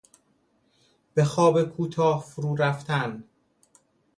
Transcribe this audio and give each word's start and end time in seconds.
به 1.13 1.23
خواب 1.25 1.63
کوتاه 1.63 2.21
فرو 2.23 2.55
رفتن 2.55 3.23